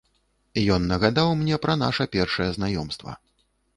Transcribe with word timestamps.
Ён 0.75 0.87
нагадаў 0.93 1.29
мне 1.41 1.59
пра 1.65 1.75
наша 1.83 2.07
першае 2.17 2.49
знаёмства. 2.57 3.11